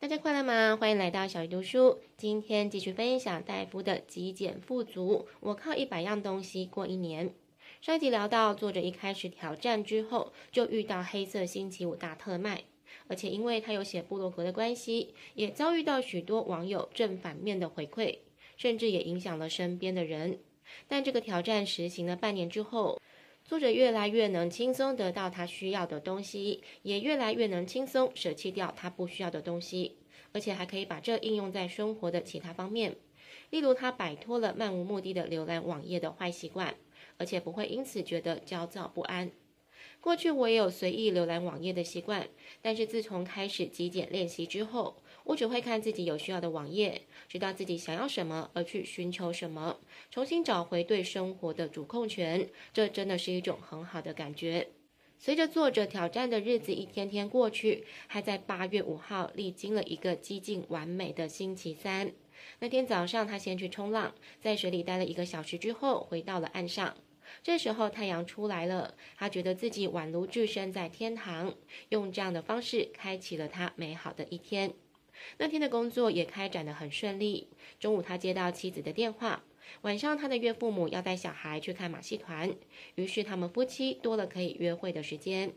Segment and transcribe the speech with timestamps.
[0.00, 0.78] 大家快乐吗？
[0.80, 1.98] 欢迎来到小鱼读书。
[2.16, 5.28] 今天继续分享戴夫的极简富足。
[5.40, 7.34] 我靠一百样东西过一年。
[7.82, 12.64] 上一集聊到，作者一开始挑战之后，就遇到黑色星期五大特卖，
[13.08, 18.20] 而且因为他有写部落格的关系，也遭遇到许多网友正反面的回馈，
[18.56, 20.38] 甚至也影响了身边的人。
[20.88, 22.98] 但这个挑战实行了半年之后，
[23.44, 29.96] 作者越来越能轻松得到他需要的东西，也越来越能轻松舍弃掉他不需要的东西，
[30.32, 32.96] 而且还可以把这应用在生活的其他方面。
[33.50, 36.76] 例如，他摆脱了漫无目的的浏览网页的坏习惯，
[37.16, 39.32] 而且不会因此觉得焦躁不安。
[40.00, 42.28] 过去我也有随意浏览网页的习惯，
[42.62, 49.78] 但是自从开始极简练习之后，我只会看自己有需要的网页，知道自己想要什么而去寻求什么，
[50.10, 52.48] 重新找回对生活的主控权。
[52.72, 54.68] 这真的是一种很好的感觉。
[55.18, 62.10] 随着作者挑战的日子一天天过去，他在八月五号历经了一个几近完美的星期三。
[62.60, 66.96] 那天早上，他先去冲浪，在水里待了一个小时之后，回到了岸上。
[67.42, 71.54] 这时候太阳出来了，他觉得自己宛如置身在天堂，
[71.90, 74.72] 用这样的方式开启了他美好的一天。
[75.38, 77.48] 那天的工作也开展得很顺利。
[77.78, 79.42] 中午他接到妻子的电话，
[79.82, 82.54] 晚上他的岳父母要带小孩去看马戏团，
[82.94, 85.52] 于是他们夫妻多了可以约会的时间。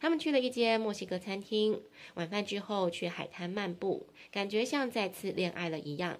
[0.00, 1.80] 他们去了一间墨西哥餐厅，
[2.14, 6.18] 晚饭之后去海滩漫步，感觉像再次恋爱了一样。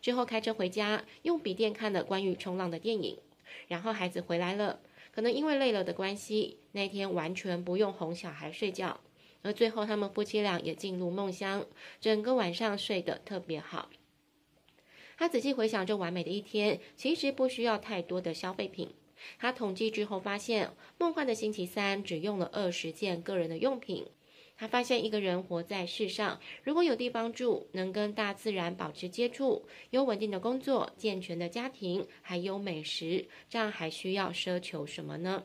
[0.00, 3.18] 之后开车回家，用笔电看了关于冲浪的电影。
[3.68, 4.80] 然后孩子回来了，
[5.12, 9.00] 可能因为累了的关系，那天完全不用哄小孩睡觉。
[9.42, 11.66] 而最后他们夫妻俩也进入梦乡，
[12.00, 13.90] 整个晚上睡得特别好。
[15.18, 18.90] 他仔细回想这完美的一天，其实不需要太多的消费品。
[19.38, 24.06] 他统计之后发现，梦幻的星期三只用了二十件个人的用品。
[24.56, 35.44] 他发现一个人活在世上，如果有地方住，能跟大自然保持接触，有稳定的工作、健全的家庭，还有美食，这样还需要奢求什么呢？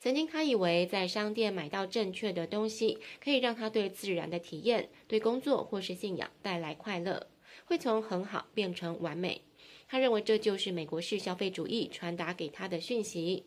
[0.00, 7.26] 曾经他以为在商店买到正确的东西，可以让他对自然的体验、对工作或是信仰带来快乐，
[7.64, 9.42] 会从很好变成完美。
[9.88, 13.44] 他认为这就是美国式消费主义传达给他的讯息。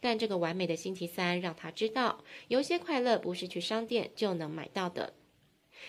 [0.00, 5.14] 但这个完美的星期三让他知道，有些快乐不是去商店就能买到的。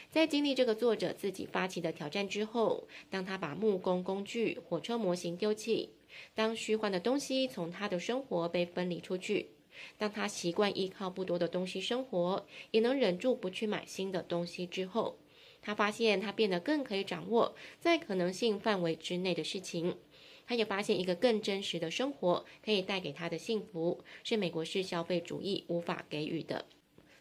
[0.10, 5.90] 在经历这个作者自己发起的挑战之后，当他把木工工具、火车模型丢弃，
[6.34, 9.50] 当虚幻的东西从他的生活被分离出去，
[9.98, 15.18] 当他习惯依靠不多的东西生活，也能忍住不去买新的东西之后，
[15.62, 19.98] 他发现他变得更可以掌握在可能性范围之内的事情。
[20.46, 26.66] 他也发现一个更真实的生活可以带给他的幸福，是美国式消费主义无法给予的。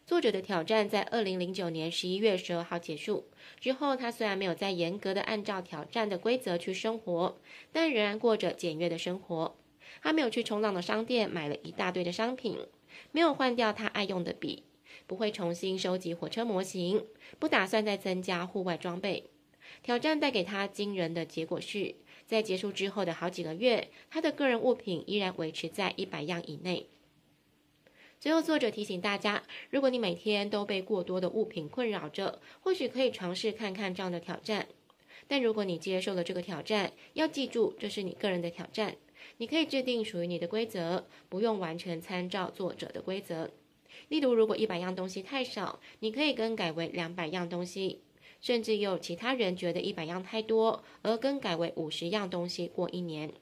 [0.04, 3.28] 作者的挑战在二零零九年十一月十二号结束
[3.60, 7.38] 之后，他虽然没有再严格的按照挑战的规则去生活，
[7.70, 9.56] 但仍然过着简约的生活。
[10.00, 12.58] 他没有去冲浪的商店买了一大堆的商品，
[13.10, 14.62] 没有换掉他爱用的笔，
[15.06, 17.04] 不会重新收集火车模型，
[17.38, 19.30] 不打算再增加户外装备。
[19.82, 21.94] 挑战带给他惊人的结果是，
[22.26, 26.88] 在结束之后的好几个月，他的个人物品依然维持在一百样以内。
[28.20, 34.68] 最后，作者提醒大家，如果你每天都被过多的物品困扰着，或许可以尝试看看这样的挑战。
[35.26, 38.96] 但如果你接受了这个挑战，要记住，这是你个人的挑战，
[39.38, 43.50] 你可以制定属于你的规则，不用完全参照作者的规则。
[44.08, 48.00] 例如，如果一百样东西太少，你可以更改为两百样东西。
[48.40, 53.32] 甚至有其他人觉得一百样太多，而更改为五十样东西过一年。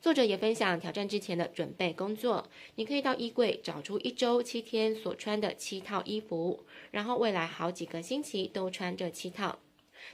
[0.00, 9.58] 作者也分享挑战之前的准备工作，你可以到衣柜找出一周七天所穿的七套衣服，然后未来好几个星期都穿这七套。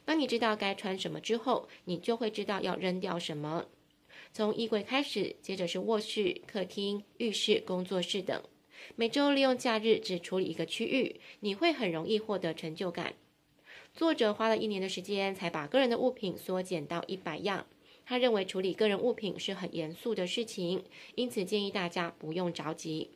[0.05, 3.67] 当你知道该穿什么之后，你就会知道要扔掉什么。
[4.33, 8.43] 从衣柜开始，接着是卧室、客厅、浴室、工作室等。
[8.95, 13.15] 每周利用假日只处理一个区域，你会很容易获得成就感。
[13.95, 17.67] 作者花了一年的时间才把个人的物品缩减到一百样。
[18.07, 23.11] 他认为处理个人物品是很严肃的事情，因此建议大家不用着急。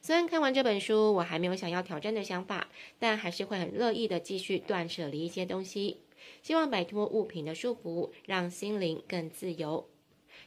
[0.00, 2.68] 虽然看完这本书，我还没有想要挑战的想法，
[2.98, 5.98] 但还是会很乐意的继续断舍离一些东西，
[6.42, 9.88] 希望摆脱物品的束缚，让心灵更自由。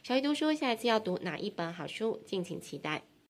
[0.02, 3.02] 小鱼读书，下一次要读哪一本好书，敬请期待。